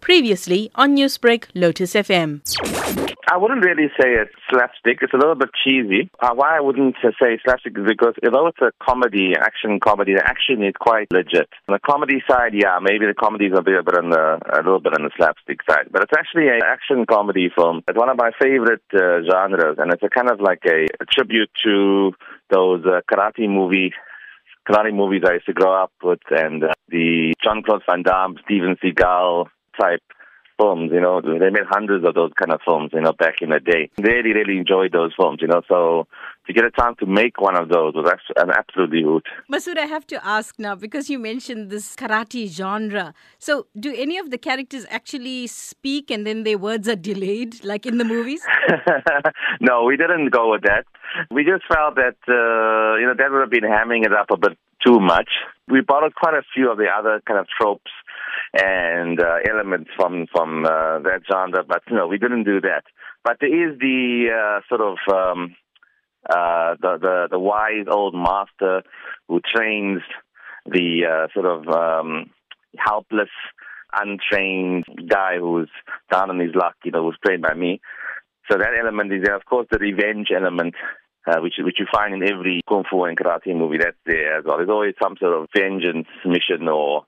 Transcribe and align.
Previously 0.00 0.70
on 0.74 0.96
Newsbreak, 0.96 1.46
Lotus 1.54 1.94
FM. 1.94 2.40
I 3.30 3.36
wouldn't 3.36 3.64
really 3.64 3.86
say 4.00 4.14
it's 4.14 4.34
slapstick. 4.50 4.98
It's 5.02 5.12
a 5.12 5.16
little 5.16 5.36
bit 5.36 5.50
cheesy. 5.62 6.10
Uh, 6.18 6.34
why 6.34 6.56
I 6.56 6.60
wouldn't 6.60 6.96
say 7.02 7.38
slapstick 7.44 7.78
is 7.78 7.86
because 7.86 8.14
although 8.24 8.48
it's 8.48 8.60
a 8.60 8.72
comedy, 8.82 9.34
action 9.38 9.78
comedy, 9.78 10.14
the 10.14 10.26
action 10.26 10.64
is 10.64 10.74
quite 10.80 11.06
legit. 11.12 11.48
On 11.68 11.74
the 11.74 11.78
comedy 11.78 12.22
side, 12.28 12.54
yeah, 12.54 12.78
maybe 12.82 13.06
the 13.06 13.14
comedy 13.14 13.46
is 13.46 13.52
a 13.56 13.62
bit, 13.62 13.78
a 13.78 13.84
bit 13.84 13.94
on 13.94 14.10
the 14.10 14.40
a 14.52 14.58
little 14.58 14.80
bit 14.80 14.94
on 14.94 15.04
the 15.04 15.10
slapstick 15.16 15.60
side, 15.68 15.86
but 15.92 16.02
it's 16.02 16.16
actually 16.16 16.48
an 16.48 16.62
action 16.66 17.06
comedy 17.06 17.50
film. 17.54 17.82
It's 17.86 17.96
one 17.96 18.08
of 18.08 18.16
my 18.16 18.32
favorite 18.40 18.82
uh, 18.92 19.22
genres, 19.22 19.78
and 19.78 19.92
it's 19.92 20.02
a 20.02 20.08
kind 20.08 20.28
of 20.28 20.40
like 20.40 20.64
a, 20.66 20.86
a 21.00 21.06
tribute 21.06 21.50
to 21.64 22.12
those 22.50 22.84
uh, 22.84 23.00
karate 23.06 23.48
movie 23.48 23.92
karate 24.68 24.94
movies 24.94 25.22
I 25.26 25.34
used 25.34 25.46
to 25.46 25.52
grow 25.52 25.82
up 25.82 25.92
with, 26.02 26.20
and 26.30 26.64
uh, 26.64 26.72
the 26.88 27.34
Jean 27.42 27.62
Claude 27.62 27.82
Van 27.88 28.02
Damme, 28.02 28.36
Steven 28.44 28.76
Seagal 28.82 29.46
type 29.80 30.02
films, 30.60 30.90
you 30.92 31.00
know, 31.00 31.20
they 31.20 31.50
made 31.50 31.68
hundreds 31.68 32.04
of 32.06 32.14
those 32.14 32.32
kind 32.38 32.52
of 32.52 32.60
films, 32.64 32.90
you 32.92 33.00
know, 33.00 33.12
back 33.12 33.36
in 33.40 33.50
the 33.50 33.60
day. 33.60 33.90
Really, 33.98 34.32
really 34.32 34.58
enjoyed 34.58 34.92
those 34.92 35.12
films, 35.16 35.38
you 35.40 35.48
know, 35.48 35.62
so 35.68 36.06
to 36.46 36.52
get 36.52 36.64
a 36.64 36.70
chance 36.70 36.96
to 37.00 37.06
make 37.06 37.40
one 37.40 37.56
of 37.56 37.68
those 37.68 37.94
was 37.94 38.10
an 38.36 38.50
absolutely 38.50 39.02
hoot. 39.02 39.24
Masood, 39.50 39.78
I 39.78 39.86
have 39.86 40.06
to 40.08 40.26
ask 40.26 40.58
now, 40.58 40.74
because 40.74 41.08
you 41.08 41.18
mentioned 41.18 41.70
this 41.70 41.96
karate 41.96 42.48
genre. 42.48 43.14
So 43.38 43.66
do 43.78 43.94
any 43.94 44.18
of 44.18 44.30
the 44.30 44.38
characters 44.38 44.84
actually 44.90 45.46
speak 45.46 46.10
and 46.10 46.26
then 46.26 46.42
their 46.42 46.58
words 46.58 46.88
are 46.88 46.96
delayed, 46.96 47.64
like 47.64 47.86
in 47.86 47.98
the 47.98 48.04
movies? 48.04 48.42
no, 49.60 49.84
we 49.84 49.96
didn't 49.96 50.30
go 50.30 50.50
with 50.50 50.62
that. 50.62 50.84
We 51.30 51.44
just 51.44 51.64
felt 51.72 51.94
that, 51.96 52.16
uh, 52.28 52.98
you 52.98 53.06
know, 53.06 53.14
that 53.16 53.30
would 53.30 53.40
have 53.40 53.50
been 53.50 53.64
hamming 53.64 54.04
it 54.04 54.12
up 54.12 54.30
a 54.30 54.36
bit 54.36 54.58
too 54.84 54.98
much. 54.98 55.28
We 55.68 55.80
borrowed 55.82 56.14
quite 56.14 56.34
a 56.34 56.42
few 56.54 56.70
of 56.70 56.78
the 56.78 56.86
other 56.86 57.20
kind 57.26 57.38
of 57.38 57.46
tropes 57.60 57.90
and 58.52 59.20
uh, 59.20 59.36
elements 59.48 59.90
from 59.96 60.26
from 60.32 60.64
uh, 60.64 60.98
that 61.00 61.22
genre, 61.30 61.64
but 61.66 61.82
no, 61.90 62.06
we 62.06 62.18
didn't 62.18 62.44
do 62.44 62.60
that. 62.60 62.82
But 63.24 63.36
there 63.40 63.72
is 63.72 63.78
the 63.78 64.28
uh, 64.30 64.60
sort 64.68 64.80
of 64.80 64.96
um, 65.12 65.54
uh, 66.28 66.74
the, 66.80 66.98
the 67.00 67.28
the 67.32 67.38
wise 67.38 67.86
old 67.90 68.14
master 68.14 68.82
who 69.28 69.40
trains 69.54 70.00
the 70.66 71.02
uh, 71.06 71.28
sort 71.32 71.46
of 71.46 71.68
um, 71.68 72.30
helpless, 72.76 73.30
untrained 73.94 74.84
guy 75.08 75.38
who's 75.38 75.70
down 76.10 76.30
on 76.30 76.38
his 76.38 76.54
luck, 76.54 76.74
you 76.84 76.90
know, 76.90 77.04
who's 77.04 77.18
trained 77.24 77.42
by 77.42 77.54
me. 77.54 77.80
So 78.50 78.58
that 78.58 78.74
element 78.78 79.12
is 79.12 79.22
there. 79.24 79.36
Of 79.36 79.44
course, 79.44 79.68
the 79.70 79.78
revenge 79.78 80.28
element 80.34 80.74
uh, 81.26 81.40
which 81.40 81.54
which 81.58 81.78
you 81.78 81.86
find 81.92 82.14
in 82.14 82.22
every 82.22 82.62
kung 82.68 82.84
fu 82.90 83.04
and 83.04 83.16
karate 83.16 83.54
movie. 83.56 83.78
That's 83.78 83.96
there 84.06 84.38
as 84.38 84.44
well. 84.44 84.56
There's 84.56 84.70
always 84.70 84.94
some 85.02 85.16
sort 85.20 85.34
of 85.34 85.48
vengeance 85.54 86.08
mission 86.24 86.68
or 86.68 87.04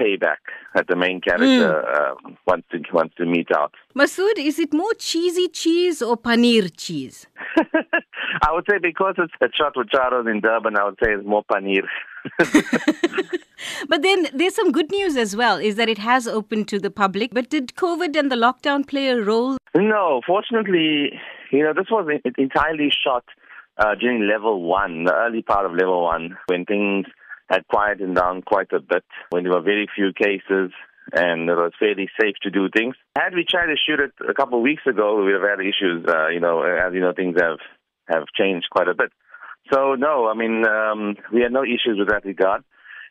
payback 0.00 0.42
that 0.74 0.86
the 0.88 0.96
main 0.96 1.20
character 1.20 1.44
mm. 1.46 1.94
uh, 1.94 2.34
wants 2.46 2.66
to 2.70 2.78
wants 2.92 3.14
to 3.16 3.26
mete 3.26 3.50
out. 3.56 3.74
Masood, 3.96 4.38
is 4.38 4.58
it 4.58 4.72
more 4.72 4.94
cheesy 4.94 5.48
cheese 5.48 6.02
or 6.02 6.16
paneer 6.16 6.70
cheese? 6.76 7.26
I 7.56 8.52
would 8.52 8.64
say 8.68 8.78
because 8.78 9.14
it's 9.18 9.32
a 9.40 9.48
shot 9.54 9.76
with 9.76 9.88
Charos 9.88 10.30
in 10.30 10.40
Durban, 10.40 10.76
I 10.76 10.84
would 10.84 10.98
say 11.02 11.12
it's 11.12 11.26
more 11.26 11.44
paneer. 11.44 11.86
but 13.88 14.02
then 14.02 14.28
there's 14.34 14.54
some 14.54 14.72
good 14.72 14.90
news 14.90 15.16
as 15.16 15.36
well, 15.36 15.58
is 15.58 15.76
that 15.76 15.88
it 15.88 15.98
has 15.98 16.26
opened 16.26 16.68
to 16.68 16.78
the 16.78 16.90
public. 16.90 17.32
But 17.32 17.50
did 17.50 17.74
COVID 17.74 18.18
and 18.18 18.30
the 18.30 18.36
lockdown 18.36 18.86
play 18.86 19.08
a 19.08 19.20
role? 19.22 19.56
No, 19.74 20.20
fortunately, 20.26 21.12
you 21.50 21.62
know, 21.62 21.72
this 21.72 21.90
was 21.90 22.08
entirely 22.38 22.90
shot 22.90 23.24
uh, 23.78 23.94
during 23.94 24.28
level 24.28 24.62
one, 24.62 25.04
the 25.04 25.14
early 25.14 25.42
part 25.42 25.66
of 25.66 25.72
level 25.72 26.02
one, 26.02 26.36
when 26.46 26.64
things 26.64 27.06
had 27.48 27.66
quieted 27.68 28.14
down 28.14 28.42
quite 28.42 28.72
a 28.72 28.80
bit, 28.80 29.04
when 29.30 29.44
there 29.44 29.52
were 29.52 29.60
very 29.60 29.88
few 29.94 30.12
cases 30.12 30.72
and 31.12 31.48
it 31.48 31.54
was 31.54 31.72
fairly 31.78 32.08
safe 32.20 32.34
to 32.42 32.50
do 32.50 32.68
things. 32.74 32.96
Had 33.16 33.34
we 33.34 33.44
tried 33.48 33.66
to 33.66 33.76
shoot 33.76 34.00
it 34.00 34.12
a 34.28 34.34
couple 34.34 34.58
of 34.58 34.62
weeks 34.62 34.82
ago, 34.86 35.16
we 35.16 35.32
would 35.32 35.40
have 35.40 35.58
had 35.58 35.60
issues. 35.60 36.04
Uh, 36.08 36.28
you 36.28 36.40
know, 36.40 36.62
as 36.62 36.94
you 36.94 37.00
know, 37.00 37.12
things 37.14 37.36
have 37.40 37.58
have 38.08 38.24
changed 38.38 38.68
quite 38.70 38.88
a 38.88 38.94
bit. 38.94 39.12
So 39.72 39.94
no, 39.94 40.28
I 40.28 40.34
mean, 40.34 40.64
um, 40.66 41.16
we 41.32 41.42
had 41.42 41.52
no 41.52 41.62
issues 41.62 41.98
with 41.98 42.08
that 42.08 42.24
regard, 42.24 42.64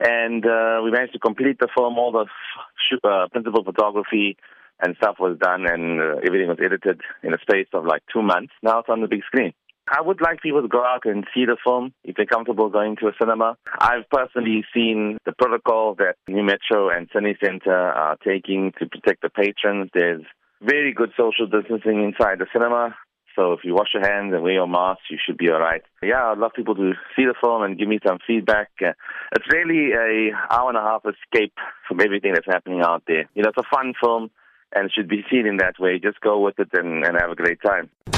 and 0.00 0.44
uh, 0.44 0.80
we 0.84 0.90
managed 0.90 1.14
to 1.14 1.18
complete 1.18 1.58
the 1.58 1.68
film. 1.76 1.98
All 1.98 2.12
the 2.12 2.26
f- 2.26 3.00
uh, 3.04 3.28
principal 3.30 3.64
photography 3.64 4.36
and 4.80 4.96
stuff 4.96 5.16
was 5.18 5.38
done, 5.38 5.66
and 5.66 6.00
uh, 6.00 6.16
everything 6.24 6.48
was 6.48 6.58
edited 6.62 7.00
in 7.22 7.34
a 7.34 7.38
space 7.38 7.68
of 7.72 7.84
like 7.84 8.02
two 8.12 8.22
months. 8.22 8.52
Now 8.62 8.80
it's 8.80 8.88
on 8.88 9.00
the 9.00 9.08
big 9.08 9.24
screen. 9.24 9.54
I 9.88 10.00
would 10.00 10.20
like 10.20 10.42
people 10.42 10.62
to 10.62 10.68
go 10.68 10.84
out 10.84 11.04
and 11.04 11.24
see 11.32 11.44
the 11.44 11.56
film 11.64 11.92
if 12.02 12.16
they're 12.16 12.26
comfortable 12.26 12.68
going 12.68 12.96
to 12.96 13.08
a 13.08 13.12
cinema. 13.20 13.56
I've 13.78 14.08
personally 14.10 14.64
seen 14.74 15.18
the 15.24 15.32
protocol 15.32 15.94
that 15.98 16.16
Nu 16.26 16.42
Metro 16.42 16.90
and 16.90 17.08
Cine 17.10 17.38
Centre 17.42 17.72
are 17.72 18.16
taking 18.24 18.72
to 18.78 18.86
protect 18.86 19.22
the 19.22 19.30
patrons. 19.30 19.90
There's 19.94 20.22
very 20.60 20.92
good 20.92 21.12
social 21.16 21.46
distancing 21.46 22.02
inside 22.02 22.40
the 22.40 22.46
cinema. 22.52 22.96
So 23.36 23.52
if 23.52 23.60
you 23.64 23.74
wash 23.74 23.88
your 23.92 24.02
hands 24.02 24.32
and 24.32 24.42
wear 24.42 24.54
your 24.54 24.66
mask, 24.66 25.00
you 25.10 25.18
should 25.24 25.36
be 25.36 25.50
all 25.50 25.60
right. 25.60 25.82
Yeah, 26.02 26.30
I'd 26.32 26.38
love 26.38 26.52
people 26.56 26.74
to 26.74 26.92
see 27.14 27.24
the 27.26 27.34
film 27.40 27.62
and 27.62 27.78
give 27.78 27.86
me 27.86 28.00
some 28.04 28.18
feedback. 28.26 28.70
Uh, 28.82 28.92
it's 29.32 29.52
really 29.52 29.92
a 29.92 30.32
hour 30.50 30.70
and 30.70 30.78
a 30.78 30.80
half 30.80 31.02
escape 31.04 31.52
from 31.86 32.00
everything 32.00 32.32
that's 32.32 32.46
happening 32.46 32.80
out 32.80 33.02
there. 33.06 33.28
You 33.34 33.42
know, 33.42 33.50
it's 33.50 33.58
a 33.58 33.76
fun 33.76 33.92
film 34.02 34.30
and 34.74 34.90
should 34.90 35.08
be 35.08 35.24
seen 35.30 35.46
in 35.46 35.58
that 35.58 35.78
way. 35.78 35.98
Just 35.98 36.20
go 36.20 36.40
with 36.40 36.58
it 36.58 36.70
and, 36.72 37.04
and 37.04 37.16
have 37.20 37.30
a 37.30 37.36
great 37.36 37.60
time. 37.64 37.90